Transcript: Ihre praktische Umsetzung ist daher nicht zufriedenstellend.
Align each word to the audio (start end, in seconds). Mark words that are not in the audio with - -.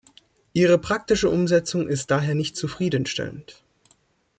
Ihre 0.53 0.79
praktische 0.79 1.29
Umsetzung 1.29 1.87
ist 1.87 2.09
daher 2.09 2.33
nicht 2.33 2.57
zufriedenstellend. 2.57 3.61